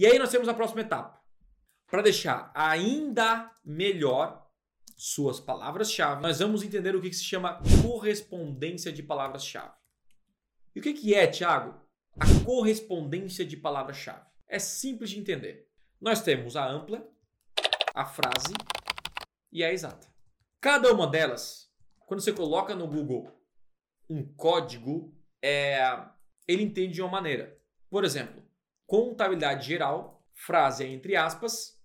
[0.00, 1.20] E aí nós temos a próxima etapa.
[1.86, 4.50] Para deixar ainda melhor
[4.96, 9.74] suas palavras-chave, nós vamos entender o que se chama correspondência de palavras-chave.
[10.74, 11.78] E o que é, Thiago?
[12.18, 14.24] A correspondência de palavra-chave.
[14.48, 15.68] É simples de entender.
[16.00, 17.06] Nós temos a ampla,
[17.94, 18.54] a frase
[19.52, 20.08] e a exata.
[20.62, 21.70] Cada uma delas,
[22.06, 23.38] quando você coloca no Google
[24.08, 25.78] um código, é,
[26.48, 27.60] ele entende de uma maneira.
[27.90, 28.49] Por exemplo,
[28.90, 31.80] contabilidade geral, frase é entre aspas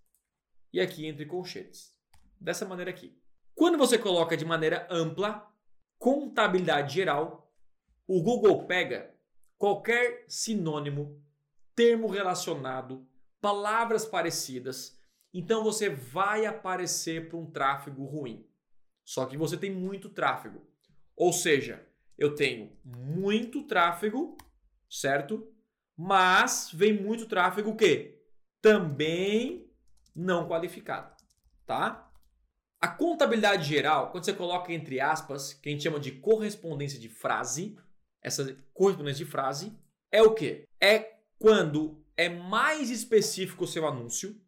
[0.73, 1.95] e aqui entre colchetes.
[2.41, 3.15] Dessa maneira aqui.
[3.53, 5.47] Quando você coloca de maneira ampla,
[5.99, 7.53] contabilidade geral,
[8.07, 9.13] o Google pega
[9.55, 11.23] qualquer sinônimo,
[11.75, 13.07] termo relacionado,
[13.39, 14.99] palavras parecidas,
[15.31, 18.49] então você vai aparecer para um tráfego ruim.
[19.03, 20.67] Só que você tem muito tráfego.
[21.15, 24.35] Ou seja, eu tenho muito tráfego,
[24.89, 25.54] certo?
[25.97, 28.21] Mas vem muito tráfego o quê?
[28.61, 29.71] Também
[30.15, 31.15] não qualificado,
[31.65, 32.11] tá?
[32.81, 37.09] A contabilidade geral, quando você coloca entre aspas, que a gente chama de correspondência de
[37.09, 37.77] frase,
[38.21, 39.77] essa correspondência de frase
[40.11, 40.67] é o quê?
[40.81, 44.39] É quando é mais específico o seu anúncio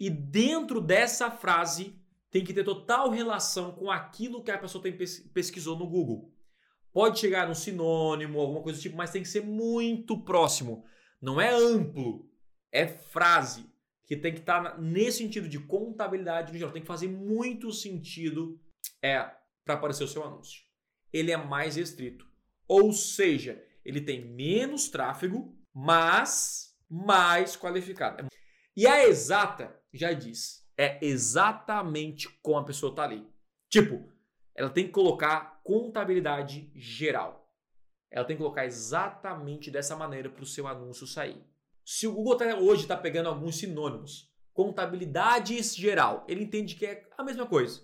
[0.00, 2.00] e dentro dessa frase
[2.30, 4.96] tem que ter total relação com aquilo que a pessoa tem
[5.32, 6.31] pesquisou no Google.
[6.92, 10.84] Pode chegar no sinônimo, alguma coisa do tipo, mas tem que ser muito próximo.
[11.20, 12.28] Não é amplo,
[12.70, 13.70] é frase
[14.04, 16.72] que tem que estar tá nesse sentido de contabilidade no geral.
[16.72, 18.60] Tem que fazer muito sentido
[19.02, 19.30] é
[19.64, 20.62] para aparecer o seu anúncio.
[21.12, 22.26] Ele é mais restrito.
[22.68, 28.26] Ou seja, ele tem menos tráfego, mas mais qualificado.
[28.76, 33.26] E a exata já diz, é exatamente como a pessoa está ali.
[33.68, 34.08] Tipo,
[34.54, 37.50] ela tem que colocar contabilidade geral.
[38.10, 41.42] Ela tem que colocar exatamente dessa maneira para o seu anúncio sair.
[41.84, 47.08] Se o Google tá, hoje está pegando alguns sinônimos, contabilidades geral, ele entende que é
[47.16, 47.80] a mesma coisa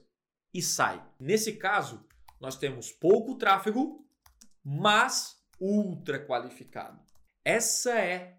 [0.52, 1.02] e sai.
[1.18, 2.06] Nesse caso,
[2.40, 4.06] nós temos pouco tráfego,
[4.62, 7.02] mas ultra qualificado.
[7.44, 8.38] Essa é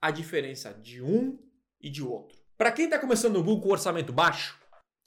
[0.00, 1.38] a diferença de um
[1.80, 2.38] e de outro.
[2.56, 4.58] Para quem está começando no Google com orçamento baixo,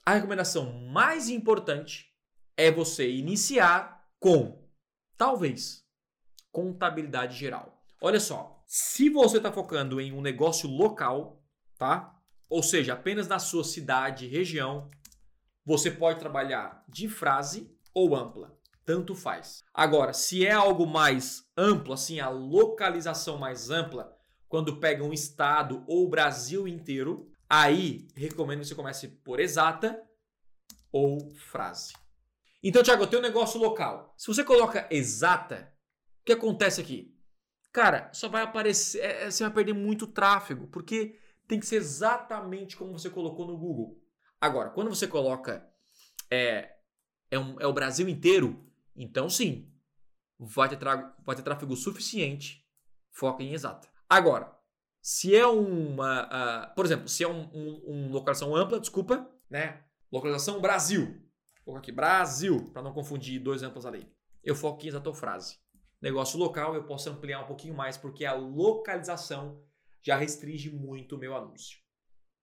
[0.04, 2.08] a recomendação mais importante
[2.58, 4.68] é você iniciar com,
[5.16, 5.82] talvez,
[6.52, 7.82] contabilidade geral.
[8.02, 11.42] Olha só, se você está focando em um negócio local,
[11.78, 12.14] tá?
[12.50, 14.90] Ou seja, apenas na sua cidade, região,
[15.64, 18.58] você pode trabalhar de frase ou ampla
[18.88, 19.62] tanto faz.
[19.74, 24.10] Agora, se é algo mais amplo, assim, a localização mais ampla,
[24.48, 30.02] quando pega um estado ou o Brasil inteiro, aí recomendo que você comece por exata
[30.90, 31.92] ou frase.
[32.68, 34.12] Então, Thiago, eu tenho um negócio local.
[34.14, 35.72] Se você coloca exata,
[36.20, 37.18] o que acontece aqui?
[37.72, 41.76] Cara, só vai aparecer, é, é, você vai perder muito tráfego, porque tem que ser
[41.76, 43.98] exatamente como você colocou no Google.
[44.38, 45.66] Agora, quando você coloca
[46.30, 46.74] é,
[47.30, 48.62] é, um, é o Brasil inteiro,
[48.94, 49.72] então, sim,
[50.38, 50.78] vai ter,
[51.24, 52.68] vai ter tráfego suficiente,
[53.10, 53.88] foca em exata.
[54.10, 54.54] Agora,
[55.00, 56.26] se é uma.
[56.26, 59.82] Uh, por exemplo, se é uma um, um localização ampla, desculpa, né?
[60.12, 61.26] Localização Brasil.
[61.68, 64.10] Colocar aqui Brasil, para não confundir dois amplos ali.
[64.42, 65.58] Eu foco em exatofrase.
[66.00, 69.62] Negócio local, eu posso ampliar um pouquinho mais, porque a localização
[70.00, 71.78] já restringe muito o meu anúncio.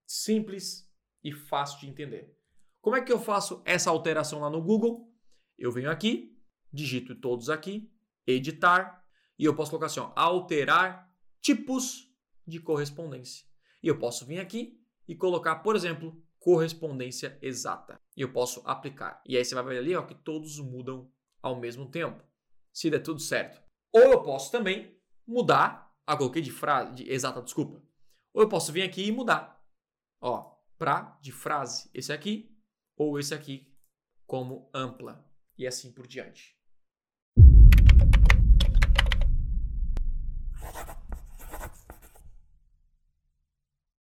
[0.05, 0.87] Simples
[1.23, 2.37] e fácil de entender.
[2.79, 5.11] Como é que eu faço essa alteração lá no Google?
[5.57, 6.39] Eu venho aqui,
[6.71, 7.91] digito todos aqui,
[8.27, 9.03] editar,
[9.39, 11.11] e eu posso colocar assim, ó, alterar
[11.41, 12.13] tipos
[12.45, 13.43] de correspondência.
[13.81, 16.15] E eu posso vir aqui e colocar, por exemplo,
[16.45, 18.00] correspondência exata.
[18.16, 19.19] E eu posso aplicar.
[19.25, 21.11] E aí você vai ver ali ó, que todos mudam
[21.41, 22.23] ao mesmo tempo,
[22.72, 23.59] se der tudo certo.
[23.91, 24.95] Ou eu posso também
[25.25, 25.91] mudar.
[26.05, 27.81] Ah, coloquei de frase, de, exata, desculpa.
[28.31, 29.59] Ou eu posso vir aqui e mudar.
[30.22, 32.55] Ó, pra de frase, esse aqui,
[32.95, 33.75] ou esse aqui
[34.28, 35.28] como ampla.
[35.57, 36.55] E assim por diante.